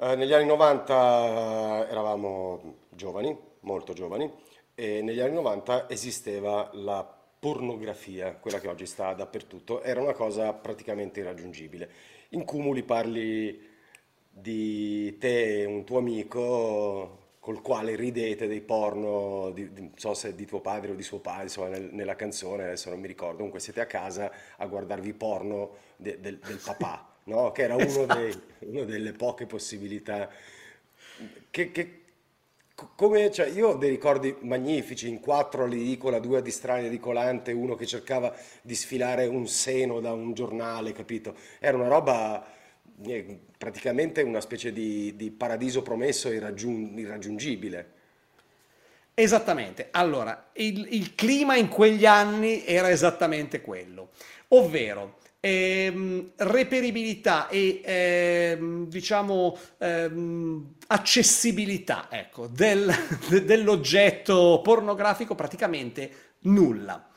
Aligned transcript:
Eh, 0.00 0.14
negli 0.16 0.32
anni 0.32 0.46
90 0.46 1.86
eravamo 1.88 2.76
giovani, 2.90 3.36
molto 3.60 3.92
giovani, 3.92 4.30
e 4.74 5.02
negli 5.02 5.18
anni 5.20 5.34
90 5.34 5.88
esisteva 5.88 6.70
la 6.74 7.04
pornografia, 7.40 8.34
quella 8.36 8.60
che 8.60 8.68
oggi 8.68 8.86
sta 8.86 9.12
dappertutto, 9.14 9.82
era 9.82 10.00
una 10.00 10.12
cosa 10.12 10.52
praticamente 10.52 11.20
irraggiungibile. 11.20 11.90
In 12.30 12.44
Cumuli 12.44 12.82
parli 12.84 13.60
di 14.30 15.16
te 15.18 15.62
e 15.62 15.64
un 15.64 15.84
tuo 15.84 15.98
amico 15.98 17.26
col 17.40 17.60
quale 17.62 17.96
ridete 17.96 18.46
dei 18.46 18.60
porno, 18.60 19.50
di, 19.52 19.72
di- 19.72 19.80
non 19.82 19.92
so 19.96 20.14
se 20.14 20.34
di 20.34 20.44
tuo 20.46 20.60
padre 20.60 20.92
o 20.92 20.94
di 20.94 21.02
suo 21.02 21.18
padre, 21.20 21.44
insomma 21.44 21.68
nel- 21.68 21.90
nella 21.92 22.14
canzone, 22.16 22.64
adesso 22.64 22.90
non 22.90 23.00
mi 23.00 23.06
ricordo, 23.08 23.36
comunque 23.36 23.60
siete 23.60 23.80
a 23.80 23.86
casa 23.86 24.30
a 24.56 24.66
guardarvi 24.66 25.12
porno 25.14 25.70
de- 25.96 26.20
del, 26.20 26.38
del 26.38 26.60
papà, 26.62 27.07
no? 27.28 27.52
Che 27.52 27.62
era 27.62 27.76
uno 27.76 28.06
dei, 28.06 28.34
Esatto. 28.34 28.54
una 28.60 28.84
delle 28.84 29.12
poche 29.12 29.46
possibilità. 29.46 30.28
Che, 31.50 31.70
che- 31.72 32.00
co- 32.74 32.90
come, 32.94 33.30
cioè, 33.32 33.48
io 33.48 33.68
ho 33.70 33.74
dei 33.76 33.90
ricordi 33.90 34.36
magnifici, 34.42 35.08
in 35.08 35.20
quattro 35.20 35.64
all'edicola, 35.64 36.18
due 36.20 36.38
a 36.38 36.40
distrarre 36.40 36.86
edicolante, 36.86 37.52
uno 37.52 37.74
che 37.74 37.86
cercava 37.86 38.34
di 38.62 38.74
sfilare 38.74 39.26
un 39.26 39.46
seno 39.48 40.00
da 40.00 40.12
un 40.12 40.34
giornale, 40.34 40.92
capito? 40.92 41.34
Era 41.58 41.76
una 41.76 41.88
roba, 41.88 42.46
eh, 43.04 43.38
praticamente 43.56 44.22
una 44.22 44.40
specie 44.40 44.72
di, 44.72 45.16
di 45.16 45.30
paradiso 45.30 45.82
promesso 45.82 46.28
e 46.28 46.34
irraggiun- 46.36 46.98
irraggiungibile. 46.98 47.96
Esattamente. 49.14 49.88
Allora, 49.90 50.50
il, 50.54 50.86
il 50.94 51.14
clima 51.16 51.56
in 51.56 51.68
quegli 51.68 52.06
anni 52.06 52.64
era 52.64 52.88
esattamente 52.90 53.60
quello, 53.60 54.10
ovvero 54.48 55.18
ehm, 55.40 56.32
reperibilità 56.36 57.48
e 57.48 57.80
ehm, 57.84 58.86
diciamo 58.88 59.56
ehm, 59.78 60.74
accessibilità, 60.88 62.08
ecco, 62.10 62.46
del- 62.48 62.92
dell'oggetto 63.44 64.60
pornografico 64.62 65.34
praticamente 65.34 66.10
nulla. 66.40 67.08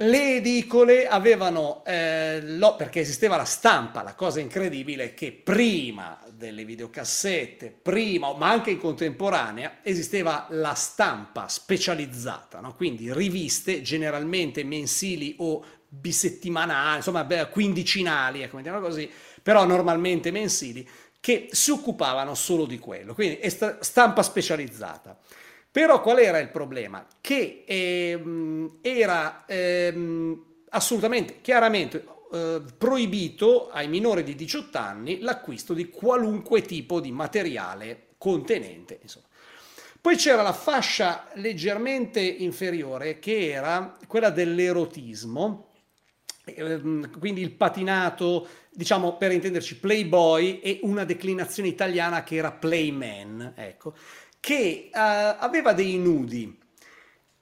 Le 0.00 0.36
edicole 0.36 1.08
avevano, 1.08 1.82
eh, 1.84 2.40
lo- 2.40 2.76
perché 2.76 3.00
esisteva 3.00 3.36
la 3.36 3.44
stampa, 3.44 4.04
la 4.04 4.14
cosa 4.14 4.38
incredibile 4.38 5.06
è 5.06 5.14
che 5.14 5.32
prima 5.32 6.16
delle 6.32 6.64
videocassette, 6.64 7.76
prima, 7.82 8.32
ma 8.34 8.48
anche 8.48 8.70
in 8.70 8.78
contemporanea, 8.78 9.78
esisteva 9.82 10.46
la 10.50 10.74
stampa 10.74 11.48
specializzata, 11.48 12.60
no? 12.60 12.74
Quindi 12.76 13.12
riviste 13.12 13.82
generalmente 13.82 14.62
mensili 14.62 15.34
o 15.38 15.64
bisettimanali, 15.88 16.96
insomma 16.96 17.26
quindicinali, 17.48 18.42
ecco, 18.42 18.56
mettiamola 18.56 18.84
così, 18.86 19.10
però 19.42 19.64
normalmente 19.64 20.30
mensili, 20.30 20.88
che 21.20 21.48
si 21.50 21.70
occupavano 21.70 22.34
solo 22.34 22.66
di 22.66 22.78
quello, 22.78 23.14
quindi 23.14 23.36
è 23.36 23.48
sta- 23.48 23.78
stampa 23.80 24.22
specializzata. 24.22 25.18
Però 25.70 26.00
qual 26.00 26.18
era 26.18 26.38
il 26.38 26.48
problema? 26.48 27.06
Che 27.20 27.64
ehm, 27.66 28.78
era 28.80 29.44
ehm, 29.46 30.44
assolutamente, 30.70 31.40
chiaramente 31.40 32.04
eh, 32.32 32.62
proibito 32.76 33.70
ai 33.70 33.88
minori 33.88 34.22
di 34.22 34.34
18 34.34 34.78
anni 34.78 35.20
l'acquisto 35.20 35.74
di 35.74 35.88
qualunque 35.88 36.62
tipo 36.62 37.00
di 37.00 37.12
materiale 37.12 38.08
contenente, 38.18 38.98
insomma. 39.02 39.26
Poi 40.00 40.16
c'era 40.16 40.42
la 40.42 40.52
fascia 40.52 41.28
leggermente 41.34 42.20
inferiore 42.20 43.18
che 43.18 43.50
era 43.50 43.96
quella 44.06 44.30
dell'erotismo, 44.30 45.67
quindi 47.18 47.40
il 47.40 47.52
patinato, 47.52 48.46
diciamo 48.70 49.16
per 49.16 49.32
intenderci 49.32 49.78
Playboy 49.78 50.60
e 50.60 50.80
una 50.82 51.04
declinazione 51.04 51.68
italiana 51.68 52.22
che 52.22 52.36
era 52.36 52.52
Playman, 52.52 53.52
ecco, 53.56 53.94
che 54.40 54.90
eh, 54.90 54.90
aveva 54.92 55.72
dei 55.72 55.98
nudi, 55.98 56.56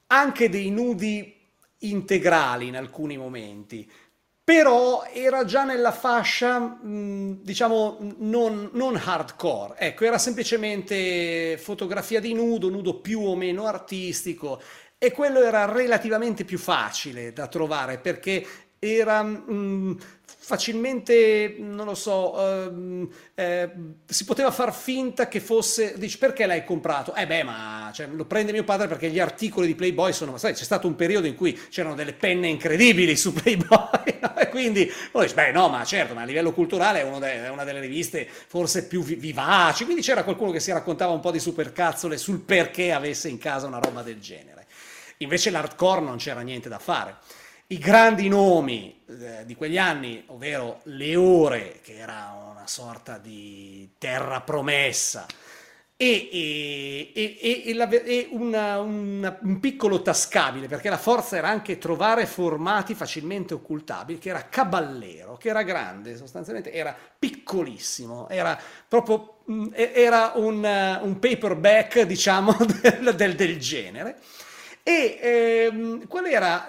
anche 0.07 0.49
dei 0.49 0.69
nudi 0.69 1.35
integrali 1.79 2.67
in 2.67 2.75
alcuni 2.75 3.17
momenti, 3.17 3.89
però 4.43 5.03
era 5.13 5.43
già 5.43 5.65
nella 5.65 5.91
fascia, 5.91 6.57
mh, 6.59 7.41
diciamo, 7.43 7.97
non, 8.19 8.69
non 8.71 8.95
hardcore, 8.95 9.75
ecco, 9.77 10.05
era 10.05 10.17
semplicemente 10.17 11.57
fotografia 11.57 12.21
di 12.21 12.33
nudo, 12.33 12.69
nudo 12.69 13.01
più 13.01 13.19
o 13.21 13.35
meno 13.35 13.65
artistico, 13.65 14.61
e 14.97 15.11
quello 15.11 15.41
era 15.41 15.65
relativamente 15.65 16.45
più 16.45 16.57
facile 16.57 17.31
da 17.33 17.47
trovare 17.47 17.99
perché 17.99 18.45
era 18.79 19.23
mh, 19.23 19.97
facilmente, 20.39 21.55
non 21.59 21.85
lo 21.85 21.95
so, 21.95 22.35
ehm, 22.39 23.09
eh, 23.35 23.69
si 24.05 24.23
poteva 24.23 24.51
far 24.51 24.73
finta 24.73 25.27
che 25.27 25.39
fosse, 25.41 25.95
dici 25.97 26.17
perché 26.17 26.45
l'hai 26.45 26.63
comprato? 26.63 27.13
Eh 27.15 27.27
beh, 27.27 27.43
ma 27.43 27.91
cioè, 27.93 28.07
lo 28.07 28.25
prende 28.25 28.51
mio 28.53 28.63
padre 28.63 28.87
perché 28.87 29.09
gli 29.09 29.19
articoli 29.19 29.67
di 29.67 29.75
Playboy 29.75 30.13
sono, 30.13 30.37
sai, 30.37 30.53
c'è 30.53 30.63
stato 30.63 30.87
un 30.87 30.95
periodo 30.95 31.27
in 31.27 31.35
cui 31.35 31.53
c'erano 31.69 31.95
delle 31.95 32.13
penne 32.13 32.47
incredibili 32.47 33.15
su 33.17 33.33
Playboy, 33.33 34.19
no? 34.21 34.37
e 34.37 34.47
quindi 34.49 34.89
uno 35.11 35.23
dice, 35.23 35.35
beh 35.35 35.51
no, 35.51 35.67
ma 35.69 35.83
certo, 35.83 36.13
ma 36.13 36.21
a 36.21 36.25
livello 36.25 36.53
culturale 36.53 37.01
è, 37.01 37.19
de- 37.19 37.43
è 37.45 37.49
una 37.49 37.63
delle 37.63 37.79
riviste 37.81 38.27
forse 38.47 38.87
più 38.87 39.03
vi- 39.03 39.15
vivaci, 39.15 39.83
quindi 39.83 40.01
c'era 40.01 40.23
qualcuno 40.23 40.51
che 40.51 40.59
si 40.59 40.71
raccontava 40.71 41.11
un 41.11 41.19
po' 41.19 41.31
di 41.31 41.39
supercazzole 41.39 42.17
sul 42.17 42.39
perché 42.39 42.91
avesse 42.93 43.27
in 43.27 43.37
casa 43.37 43.67
una 43.67 43.79
roba 43.79 44.01
del 44.01 44.19
genere. 44.19 44.65
Invece 45.17 45.49
l'hardcore 45.49 46.01
non 46.01 46.17
c'era 46.17 46.41
niente 46.41 46.69
da 46.69 46.79
fare. 46.79 47.17
I 47.69 47.77
grandi 47.79 48.29
nomi 48.29 49.03
eh, 49.07 49.43
di 49.45 49.53
quegli 49.55 49.77
anni, 49.77 50.23
ovvero 50.27 50.79
Leore, 50.83 51.79
che 51.83 51.97
era 51.97 52.33
una 52.51 52.65
sorta 52.65 53.17
di 53.17 53.89
terra 53.97 54.39
promessa, 54.39 55.25
e, 55.99 56.29
e- 56.31 57.11
e- 57.13 57.63
e- 57.65 57.73
la 57.73 57.89
una- 58.29 58.79
una- 58.79 59.37
un 59.41 59.59
piccolo 59.59 60.01
tascabile, 60.01 60.67
perché 60.67 60.89
la 60.89 60.97
forza 60.97 61.35
era 61.35 61.49
anche 61.49 61.77
trovare 61.77 62.25
formati 62.25 62.93
facilmente 62.95 63.53
occultabili, 63.55 64.17
che 64.19 64.29
era 64.29 64.47
Caballero, 64.47 65.35
che 65.35 65.49
era 65.49 65.63
grande, 65.63 66.15
sostanzialmente 66.15 66.71
era 66.71 66.95
piccolissimo, 67.19 68.29
era 68.29 68.57
proprio 68.87 69.39
mm, 69.51 69.67
era 69.73 70.33
un, 70.35 70.99
un 71.01 71.19
paperback, 71.19 72.03
diciamo, 72.03 72.55
del, 72.81 73.13
del- 73.15 73.35
del 73.35 73.59
genere. 73.59 74.19
E, 74.87 75.19
ehm, 75.21 76.07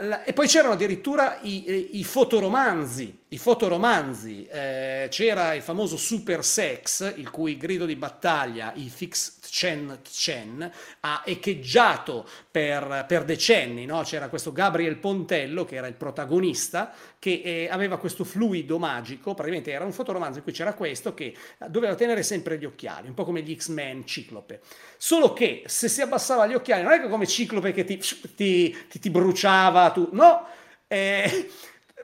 la- 0.01 0.25
e 0.25 0.33
poi 0.33 0.49
c'erano 0.49 0.73
addirittura 0.73 1.39
i, 1.43 1.99
i 2.01 2.03
fotoromanzi, 2.03 3.17
i 3.31 3.39
fotoromanzi, 3.39 4.47
eh, 4.47 5.09
c'era 5.11 5.53
il 5.53 5.61
famoso 5.61 5.99
Super 5.99 6.43
Sex, 6.43 7.15
il 7.17 7.29
cui 7.31 7.59
grido 7.59 7.85
di 7.85 7.95
battaglia, 7.95 8.73
i 8.75 8.89
Fix 8.89 9.39
Chen 9.51 10.01
Chen, 10.03 10.71
ha 11.01 11.23
echeggiato 11.27 12.27
per, 12.51 13.05
per 13.07 13.25
decenni, 13.25 13.85
no? 13.85 14.01
C'era 14.03 14.29
questo 14.31 14.51
Gabriel 14.53 14.97
Pontello, 14.97 15.67
che 15.67 15.77
era 15.77 15.89
il 15.89 15.95
protagonista, 15.95 16.91
che 17.19 17.43
eh, 17.45 17.69
aveva 17.71 17.99
questo 17.99 18.25
fluido 18.25 18.79
magico, 18.79 19.35
praticamente 19.35 19.73
era 19.73 19.85
un 19.85 19.93
fotoromanzo 19.93 20.39
in 20.39 20.45
cui 20.45 20.53
c'era 20.53 20.73
questo 20.73 21.13
che 21.13 21.37
doveva 21.69 21.95
tenere 21.95 22.23
sempre 22.23 22.59
gli 22.59 22.65
occhiali, 22.65 23.09
un 23.09 23.15
po' 23.15 23.25
come 23.25 23.43
gli 23.43 23.55
X-Men 23.55 24.07
Ciclope. 24.07 24.61
Solo 24.97 25.35
che 25.35 25.65
se 25.67 25.89
si 25.89 26.01
abbassava 26.01 26.47
gli 26.47 26.55
occhiali, 26.55 26.83
non 26.83 26.93
è 26.93 27.01
che 27.01 27.09
come 27.09 27.27
Ciclope 27.27 27.73
che 27.73 27.85
ti, 27.85 27.99
ti- 28.35 28.75
ti- 28.89 28.99
ti 28.99 29.11
bruciava, 29.11 29.91
tu, 29.91 30.09
no, 30.13 30.47
eh, 30.87 31.51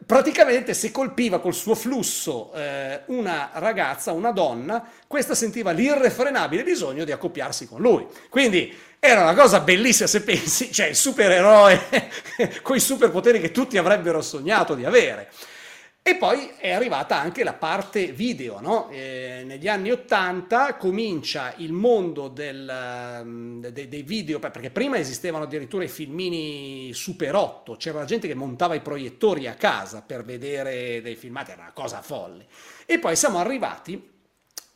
praticamente 0.06 0.74
se 0.74 0.90
colpiva 0.90 1.40
col 1.40 1.54
suo 1.54 1.74
flusso 1.74 2.52
eh, 2.54 3.02
una 3.06 3.50
ragazza, 3.54 4.12
una 4.12 4.32
donna, 4.32 4.86
questa 5.06 5.34
sentiva 5.34 5.70
l'irrefrenabile 5.70 6.62
bisogno 6.62 7.04
di 7.04 7.12
accoppiarsi 7.12 7.66
con 7.66 7.80
lui. 7.80 8.06
Quindi 8.28 8.74
era 8.98 9.22
una 9.22 9.34
cosa 9.34 9.60
bellissima 9.60 10.08
se 10.08 10.22
pensi, 10.22 10.72
cioè 10.72 10.86
il 10.86 10.96
supereroe 10.96 12.10
con 12.62 12.76
i 12.76 12.80
superpoteri 12.80 13.40
che 13.40 13.50
tutti 13.50 13.76
avrebbero 13.78 14.20
sognato 14.20 14.74
di 14.74 14.84
avere. 14.84 15.30
E 16.06 16.16
poi 16.16 16.50
è 16.58 16.70
arrivata 16.70 17.18
anche 17.18 17.42
la 17.44 17.54
parte 17.54 18.12
video, 18.12 18.60
no? 18.60 18.90
Eh, 18.90 19.42
negli 19.46 19.68
anni 19.68 19.90
80 19.90 20.76
comincia 20.76 21.54
il 21.56 21.72
mondo 21.72 22.28
del, 22.28 22.68
ehm, 22.68 23.68
de- 23.68 23.88
dei 23.88 24.02
video, 24.02 24.38
perché 24.38 24.68
prima 24.68 24.98
esistevano 24.98 25.44
addirittura 25.44 25.82
i 25.82 25.88
filmini 25.88 26.92
Super 26.92 27.34
8, 27.34 27.76
c'era 27.76 28.04
gente 28.04 28.28
che 28.28 28.34
montava 28.34 28.74
i 28.74 28.82
proiettori 28.82 29.46
a 29.46 29.54
casa 29.54 30.02
per 30.02 30.26
vedere 30.26 31.00
dei 31.00 31.16
filmati, 31.16 31.52
era 31.52 31.62
una 31.62 31.72
cosa 31.72 32.02
folle. 32.02 32.48
E 32.84 32.98
poi 32.98 33.16
siamo 33.16 33.38
arrivati 33.38 34.10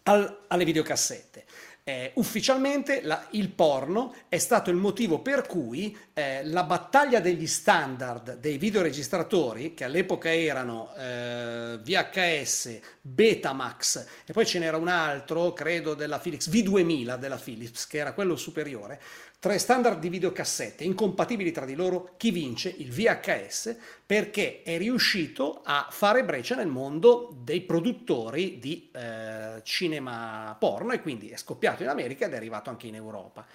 al- 0.04 0.44
alle 0.48 0.64
videocassette. 0.64 1.44
Eh, 1.88 2.10
ufficialmente 2.16 3.00
la, 3.02 3.28
il 3.30 3.48
porno 3.48 4.14
è 4.28 4.36
stato 4.36 4.68
il 4.68 4.76
motivo 4.76 5.20
per 5.20 5.46
cui 5.46 5.96
eh, 6.12 6.44
la 6.44 6.64
battaglia 6.64 7.18
degli 7.18 7.46
standard 7.46 8.36
dei 8.36 8.58
videoregistratori, 8.58 9.72
che 9.72 9.84
all'epoca 9.84 10.30
erano 10.30 10.92
eh, 10.98 11.78
VHS, 11.82 12.78
Betamax 13.00 14.06
e 14.26 14.34
poi 14.34 14.44
ce 14.44 14.58
n'era 14.58 14.76
un 14.76 14.88
altro, 14.88 15.54
credo 15.54 15.94
della 15.94 16.18
Philips, 16.18 16.50
V2000 16.50 17.16
della 17.16 17.36
Philips, 17.36 17.86
che 17.86 17.96
era 17.96 18.12
quello 18.12 18.36
superiore, 18.36 19.00
tre 19.40 19.58
standard 19.58 20.00
di 20.00 20.08
videocassette 20.08 20.82
incompatibili 20.82 21.52
tra 21.52 21.64
di 21.64 21.74
loro, 21.74 22.14
chi 22.16 22.30
vince? 22.32 22.74
Il 22.76 22.90
VHS, 22.90 23.76
perché 24.04 24.62
è 24.62 24.76
riuscito 24.78 25.60
a 25.64 25.86
fare 25.90 26.24
breccia 26.24 26.56
nel 26.56 26.66
mondo 26.66 27.36
dei 27.40 27.60
produttori 27.60 28.58
di 28.58 28.90
eh, 28.92 29.60
cinema 29.62 30.56
porno 30.58 30.92
e 30.92 31.00
quindi 31.00 31.28
è 31.28 31.36
scoppiato 31.36 31.84
in 31.84 31.88
America 31.88 32.26
ed 32.26 32.32
è 32.32 32.36
arrivato 32.36 32.70
anche 32.70 32.88
in 32.88 32.96
Europa. 32.96 33.46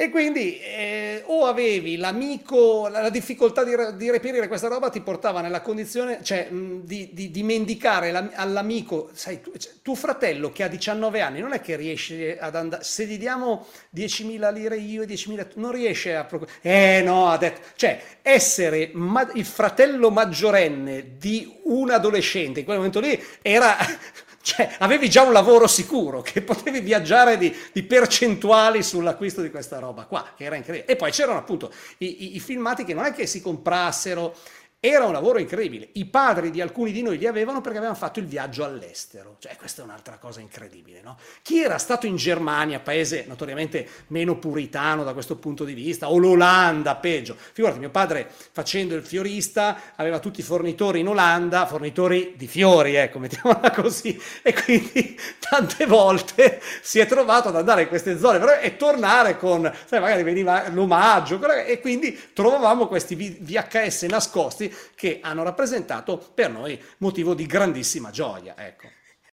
E 0.00 0.10
quindi 0.10 0.60
eh, 0.60 1.24
o 1.26 1.46
avevi 1.46 1.96
l'amico, 1.96 2.86
la, 2.86 3.10
difficoltà 3.10 3.64
di, 3.64 3.74
di, 3.96 4.08
reperire 4.12 4.46
questa 4.46 4.68
roba 4.68 4.90
ti 4.90 5.00
portava 5.00 5.40
nella 5.40 5.60
condizione, 5.60 6.22
cioè, 6.22 6.48
mh, 6.48 6.84
di, 6.84 7.10
di, 7.12 7.32
di, 7.32 7.42
mendicare 7.42 8.12
la, 8.12 8.30
all'amico, 8.34 9.10
sai, 9.12 9.40
tu, 9.40 9.50
cioè, 9.56 9.72
tuo 9.82 9.96
fratello 9.96 10.52
che 10.52 10.62
ha 10.62 10.68
19 10.68 11.20
anni, 11.20 11.40
non 11.40 11.52
è 11.52 11.60
che 11.60 11.74
riesce 11.74 12.38
ad 12.38 12.54
andare, 12.54 12.84
se 12.84 13.06
gli 13.06 13.18
diamo 13.18 13.66
10.000 13.92 14.52
lire 14.52 14.76
io 14.76 15.02
e 15.02 15.06
10.000 15.06 15.48
tu, 15.48 15.58
non 15.58 15.72
riesce 15.72 16.14
a... 16.14 16.28
Eh 16.60 17.02
no, 17.02 17.30
ha 17.30 17.36
detto, 17.36 17.60
cioè, 17.74 18.00
essere 18.22 18.90
ma, 18.94 19.28
il 19.34 19.44
fratello 19.44 20.12
maggiorenne 20.12 21.16
di 21.18 21.58
un 21.64 21.90
adolescente 21.90 22.60
in 22.60 22.64
quel 22.64 22.76
momento 22.76 23.00
lì 23.00 23.20
era 23.42 23.76
cioè, 24.40 24.76
avevi 24.78 25.10
già 25.10 25.22
un 25.22 25.32
lavoro 25.32 25.66
sicuro, 25.66 26.22
che 26.22 26.42
potevi 26.42 26.80
viaggiare 26.80 27.36
di, 27.36 27.54
di 27.72 27.82
percentuali 27.82 28.82
sull'acquisto 28.82 29.42
di 29.42 29.50
questa 29.50 29.78
roba 29.78 30.04
qua, 30.04 30.32
che 30.36 30.44
era 30.44 30.56
incredibile. 30.56 30.90
E 30.90 30.96
poi 30.96 31.10
c'erano 31.10 31.38
appunto 31.38 31.72
i, 31.98 32.24
i, 32.24 32.36
i 32.36 32.40
filmati 32.40 32.84
che 32.84 32.94
non 32.94 33.04
è 33.04 33.12
che 33.12 33.26
si 33.26 33.40
comprassero 33.40 34.34
era 34.80 35.06
un 35.06 35.12
lavoro 35.12 35.40
incredibile. 35.40 35.88
I 35.94 36.04
padri 36.04 36.50
di 36.50 36.60
alcuni 36.60 36.92
di 36.92 37.02
noi 37.02 37.18
li 37.18 37.26
avevano 37.26 37.60
perché 37.60 37.78
avevano 37.78 37.98
fatto 37.98 38.20
il 38.20 38.26
viaggio 38.26 38.62
all'estero. 38.62 39.34
Cioè, 39.40 39.56
questa 39.56 39.82
è 39.82 39.84
un'altra 39.84 40.18
cosa 40.18 40.40
incredibile, 40.40 41.00
no? 41.02 41.18
Chi 41.42 41.60
era 41.60 41.78
stato 41.78 42.06
in 42.06 42.14
Germania, 42.14 42.78
paese 42.78 43.24
notoriamente 43.26 43.88
meno 44.08 44.36
puritano 44.36 45.02
da 45.02 45.14
questo 45.14 45.34
punto 45.34 45.64
di 45.64 45.72
vista, 45.74 46.08
o 46.10 46.18
l'Olanda, 46.18 46.94
peggio. 46.94 47.36
Figurati, 47.36 47.80
mio 47.80 47.90
padre 47.90 48.30
facendo 48.52 48.94
il 48.94 49.02
fiorista 49.02 49.80
aveva 49.96 50.20
tutti 50.20 50.40
i 50.40 50.44
fornitori 50.44 51.00
in 51.00 51.08
Olanda, 51.08 51.66
fornitori 51.66 52.34
di 52.36 52.46
fiori, 52.46 52.94
ecco, 52.94 53.18
mettiamola 53.20 53.72
così. 53.72 54.16
E 54.42 54.54
quindi 54.54 55.18
tante 55.40 55.86
volte 55.86 56.62
si 56.82 57.00
è 57.00 57.06
trovato 57.06 57.48
ad 57.48 57.56
andare 57.56 57.82
in 57.82 57.88
queste 57.88 58.16
zone 58.16 58.60
e 58.60 58.76
tornare 58.76 59.38
con, 59.38 59.68
sai, 59.86 59.98
magari 59.98 60.22
veniva 60.22 60.68
l'omaggio, 60.68 61.40
e 61.66 61.80
quindi 61.80 62.16
trovavamo 62.32 62.86
questi 62.86 63.16
VHS 63.16 64.02
nascosti 64.02 64.66
che 64.94 65.20
hanno 65.22 65.42
rappresentato 65.42 66.18
per 66.34 66.50
noi 66.50 66.80
motivo 66.98 67.34
di 67.34 67.46
grandissima 67.46 68.10
gioia. 68.10 68.54
Ecco. 68.56 68.97